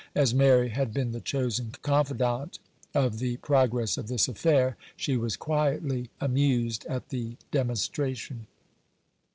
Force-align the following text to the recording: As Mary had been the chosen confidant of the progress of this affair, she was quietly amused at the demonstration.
As 0.15 0.33
Mary 0.33 0.69
had 0.69 0.95
been 0.95 1.11
the 1.11 1.19
chosen 1.21 1.73
confidant 1.83 2.57
of 2.95 3.19
the 3.19 3.37
progress 3.37 3.99
of 3.99 4.07
this 4.07 4.27
affair, 4.27 4.75
she 4.97 5.15
was 5.15 5.37
quietly 5.37 6.09
amused 6.19 6.87
at 6.87 7.09
the 7.09 7.37
demonstration. 7.51 8.47